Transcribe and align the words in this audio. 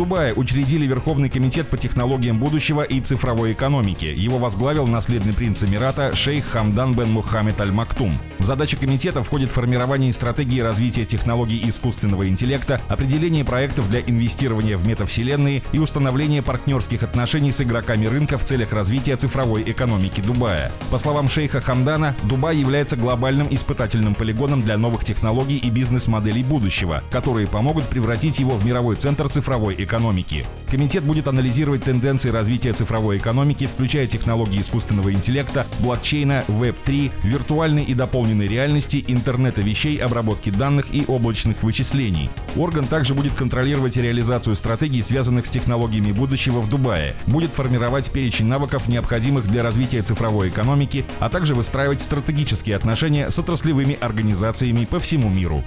Дубае 0.00 0.32
учредили 0.32 0.86
Верховный 0.86 1.28
комитет 1.28 1.68
по 1.68 1.76
технологиям 1.76 2.38
будущего 2.38 2.80
и 2.80 3.02
цифровой 3.02 3.52
экономике. 3.52 4.14
Его 4.14 4.38
возглавил 4.38 4.86
наследный 4.86 5.34
принц 5.34 5.62
Эмирата 5.62 6.16
шейх 6.16 6.46
Хамдан 6.46 6.94
бен 6.94 7.10
Мухаммед 7.10 7.60
Аль-Мактум. 7.60 8.18
В 8.38 8.44
задачи 8.46 8.78
комитета 8.78 9.22
входит 9.22 9.50
формирование 9.50 10.10
стратегии 10.14 10.60
развития 10.60 11.04
технологий 11.04 11.60
искусственного 11.68 12.26
интеллекта, 12.30 12.80
определение 12.88 13.44
проектов 13.44 13.90
для 13.90 14.00
инвестирования 14.00 14.78
в 14.78 14.86
метавселенные 14.86 15.62
и 15.70 15.78
установление 15.78 16.40
партнерских 16.40 17.02
отношений 17.02 17.52
с 17.52 17.60
игроками 17.60 18.06
рынка 18.06 18.38
в 18.38 18.44
целях 18.46 18.72
развития 18.72 19.16
цифровой 19.16 19.64
экономики 19.66 20.22
Дубая. 20.22 20.72
По 20.90 20.98
словам 20.98 21.28
шейха 21.28 21.60
Хамдана, 21.60 22.16
Дубай 22.22 22.56
является 22.56 22.96
глобальным 22.96 23.48
испытательным 23.50 24.14
полигоном 24.14 24.62
для 24.62 24.78
новых 24.78 25.04
технологий 25.04 25.58
и 25.58 25.68
бизнес-моделей 25.68 26.42
будущего, 26.42 27.02
которые 27.10 27.46
помогут 27.46 27.84
превратить 27.84 28.38
его 28.38 28.56
в 28.56 28.64
мировой 28.64 28.96
центр 28.96 29.28
цифровой 29.28 29.74
экономики 29.74 29.89
экономики. 29.90 30.46
Комитет 30.70 31.02
будет 31.02 31.26
анализировать 31.26 31.82
тенденции 31.82 32.30
развития 32.30 32.72
цифровой 32.72 33.18
экономики, 33.18 33.66
включая 33.66 34.06
технологии 34.06 34.60
искусственного 34.60 35.12
интеллекта, 35.12 35.66
блокчейна, 35.80 36.44
Web3, 36.46 37.10
виртуальной 37.24 37.82
и 37.82 37.94
дополненной 37.94 38.46
реальности, 38.46 39.04
интернета 39.08 39.62
вещей, 39.62 39.96
обработки 39.96 40.50
данных 40.50 40.94
и 40.94 41.04
облачных 41.08 41.64
вычислений. 41.64 42.30
Орган 42.54 42.84
также 42.84 43.14
будет 43.14 43.34
контролировать 43.34 43.96
реализацию 43.96 44.54
стратегий, 44.54 45.02
связанных 45.02 45.46
с 45.46 45.50
технологиями 45.50 46.12
будущего 46.12 46.60
в 46.60 46.68
Дубае, 46.68 47.16
будет 47.26 47.50
формировать 47.50 48.08
перечень 48.12 48.46
навыков, 48.46 48.86
необходимых 48.86 49.48
для 49.48 49.64
развития 49.64 50.02
цифровой 50.02 50.50
экономики, 50.50 51.04
а 51.18 51.30
также 51.30 51.56
выстраивать 51.56 52.00
стратегические 52.00 52.76
отношения 52.76 53.28
с 53.28 53.38
отраслевыми 53.40 53.98
организациями 54.00 54.84
по 54.84 55.00
всему 55.00 55.30
миру. 55.30 55.64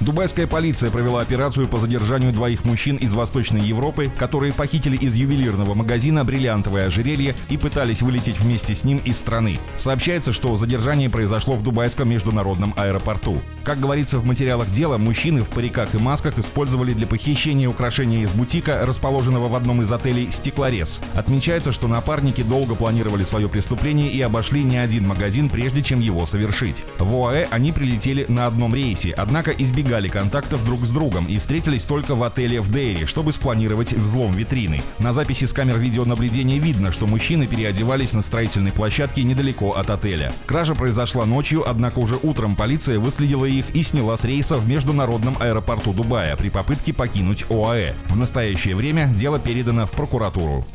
Дубайская 0.00 0.46
полиция 0.46 0.90
провела 0.90 1.22
операцию 1.22 1.68
по 1.68 1.78
задержанию 1.78 2.32
двоих 2.32 2.66
мужчин 2.66 2.96
из 2.96 3.14
Восточной 3.14 3.62
Европы, 3.62 3.93
которые 4.16 4.52
похитили 4.52 4.96
из 4.96 5.14
ювелирного 5.14 5.74
магазина 5.74 6.24
бриллиантовое 6.24 6.86
ожерелье 6.86 7.34
и 7.48 7.56
пытались 7.56 8.02
вылететь 8.02 8.38
вместе 8.38 8.74
с 8.74 8.84
ним 8.84 8.98
из 8.98 9.18
страны. 9.18 9.58
Сообщается, 9.76 10.32
что 10.32 10.56
задержание 10.56 11.10
произошло 11.10 11.54
в 11.54 11.62
Дубайском 11.62 12.08
международном 12.08 12.74
аэропорту. 12.76 13.40
Как 13.64 13.80
говорится 13.80 14.18
в 14.18 14.24
материалах 14.24 14.70
дела, 14.70 14.98
мужчины 14.98 15.42
в 15.42 15.48
париках 15.48 15.94
и 15.94 15.98
масках 15.98 16.38
использовали 16.38 16.92
для 16.92 17.06
похищения 17.06 17.68
украшения 17.68 18.22
из 18.22 18.30
бутика, 18.30 18.84
расположенного 18.84 19.48
в 19.48 19.54
одном 19.54 19.82
из 19.82 19.90
отелей 19.90 20.30
«Стеклорез». 20.30 21.00
Отмечается, 21.14 21.72
что 21.72 21.88
напарники 21.88 22.42
долго 22.42 22.74
планировали 22.74 23.24
свое 23.24 23.48
преступление 23.48 24.10
и 24.10 24.20
обошли 24.20 24.62
не 24.62 24.76
один 24.76 25.06
магазин, 25.06 25.48
прежде 25.48 25.82
чем 25.82 26.00
его 26.00 26.26
совершить. 26.26 26.84
В 26.98 27.14
ОАЭ 27.14 27.48
они 27.50 27.72
прилетели 27.72 28.26
на 28.28 28.46
одном 28.46 28.74
рейсе, 28.74 29.12
однако 29.16 29.50
избегали 29.50 30.08
контактов 30.08 30.64
друг 30.64 30.84
с 30.84 30.90
другом 30.90 31.26
и 31.26 31.38
встретились 31.38 31.84
только 31.84 32.14
в 32.14 32.22
отеле 32.22 32.60
в 32.60 32.70
Дейре, 32.70 33.06
чтобы 33.06 33.32
спланировать 33.32 33.83
взлом 33.92 34.32
витрины. 34.32 34.80
На 34.98 35.12
записи 35.12 35.44
с 35.44 35.52
камер 35.52 35.78
видеонаблюдения 35.78 36.58
видно, 36.58 36.92
что 36.92 37.06
мужчины 37.06 37.46
переодевались 37.46 38.12
на 38.12 38.22
строительной 38.22 38.72
площадке 38.72 39.22
недалеко 39.22 39.72
от 39.72 39.90
отеля. 39.90 40.32
Кража 40.46 40.74
произошла 40.74 41.26
ночью, 41.26 41.68
однако 41.68 41.98
уже 41.98 42.16
утром 42.22 42.56
полиция 42.56 42.98
выследила 42.98 43.44
их 43.44 43.74
и 43.74 43.82
сняла 43.82 44.16
с 44.16 44.24
рейса 44.24 44.56
в 44.56 44.68
международном 44.68 45.36
аэропорту 45.40 45.92
Дубая 45.92 46.36
при 46.36 46.48
попытке 46.48 46.92
покинуть 46.92 47.44
ОАЭ. 47.50 47.94
В 48.08 48.16
настоящее 48.16 48.76
время 48.76 49.12
дело 49.16 49.38
передано 49.38 49.86
в 49.86 49.92
прокуратуру. 49.92 50.66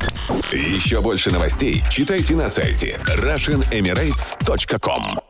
Еще 0.52 1.00
больше 1.00 1.30
новостей 1.30 1.82
читайте 1.90 2.36
на 2.36 2.48
сайте 2.48 2.98
RussianEmirates.com 3.06 5.29